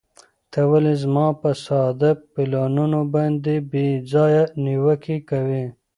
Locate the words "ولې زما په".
0.71-1.49